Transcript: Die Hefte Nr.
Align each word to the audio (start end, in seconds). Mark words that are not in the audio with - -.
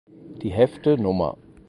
Die 0.41 0.49
Hefte 0.49 0.97
Nr. 0.97 1.37